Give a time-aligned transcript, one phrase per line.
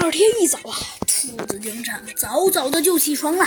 [0.00, 0.74] 第二天一早啊，
[1.06, 3.46] 兔子警长早早的就起床了。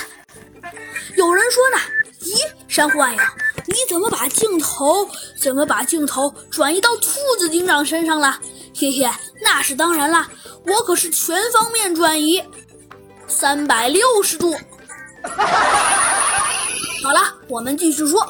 [1.17, 1.77] 有人说呢，
[2.21, 2.31] 咦，
[2.67, 3.33] 山坏呀，
[3.65, 8.39] 你怎么把镜头怎么把镜头转移到兔子警长身上了？
[8.75, 9.09] 嘿嘿，
[9.41, 10.29] 那是当然啦，
[10.67, 12.43] 我可是全方面转移，
[13.27, 14.55] 三百六十度。
[17.03, 18.23] 好了，我们继续说。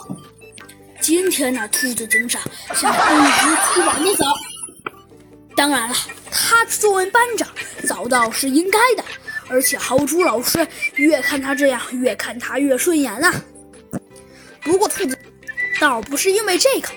[1.01, 2.41] 今天呢，兔子警长
[2.73, 4.25] 想一如既往的早。
[5.57, 5.95] 当然了，
[6.33, 7.47] 他作为班长
[7.87, 9.03] 早到是应该的。
[9.49, 10.65] 而且豪猪老师
[10.95, 13.31] 越看他这样，越看他越顺眼了。
[14.61, 15.17] 不过兔子
[15.79, 16.87] 倒不是因为这个，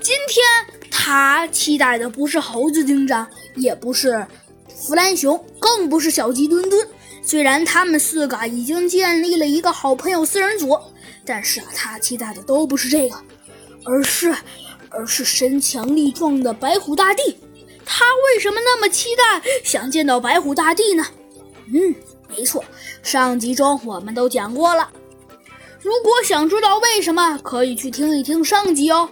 [0.00, 0.44] 今天
[0.90, 4.24] 他期待的不是猴子警长，也不是
[4.68, 6.88] 弗兰熊，更不是小鸡墩墩。
[7.22, 10.78] 虽然他们四个已经建立了一个好朋友四人组，
[11.24, 13.16] 但是啊，他期待的都不是这个，
[13.84, 14.32] 而是
[14.90, 17.36] 而是身强力壮的白虎大帝。
[17.84, 21.04] 他为什么那么期待想见到白虎大帝呢？
[21.72, 21.94] 嗯，
[22.28, 22.64] 没错，
[23.02, 24.90] 上集中我们都讲过了。
[25.80, 29.08] 如果想知道为什么，可以去听一听上集哦。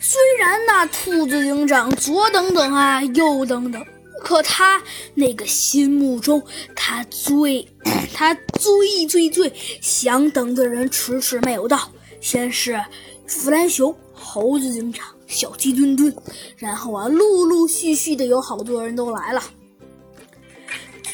[0.00, 3.84] 虽然那兔子警长左等等啊，右等等，
[4.20, 4.82] 可他
[5.14, 6.42] 那个心目中
[6.74, 7.64] 他最
[8.12, 11.88] 他最最最想等的人迟迟没有到。
[12.20, 12.80] 先是
[13.26, 16.14] 弗兰熊、猴子警长、小鸡墩墩，
[16.56, 19.42] 然后啊，陆陆续续的有好多人都来了。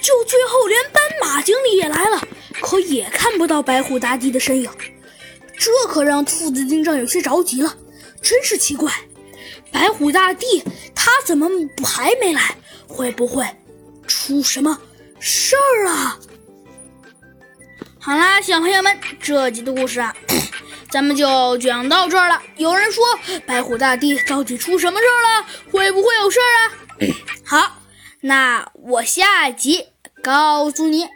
[0.00, 2.20] 就最后连斑马经理也来了，
[2.60, 4.70] 可也看不到白虎大帝的身影，
[5.56, 7.76] 这可让兔子警长有些着急了。
[8.20, 8.92] 真是奇怪，
[9.70, 10.62] 白虎大帝
[10.94, 11.48] 他怎么
[11.84, 12.56] 还没来？
[12.86, 13.44] 会不会
[14.06, 14.78] 出什么
[15.20, 16.18] 事儿啊？
[17.98, 20.16] 好啦，小朋友们，这集的故事啊，
[20.90, 22.42] 咱们就讲到这儿了。
[22.56, 23.04] 有人说
[23.46, 25.46] 白虎大帝到底出什么事儿了？
[25.70, 26.72] 会不会有事儿啊？
[27.44, 27.74] 好。
[28.20, 29.86] 那我下集
[30.22, 31.08] 告诉你。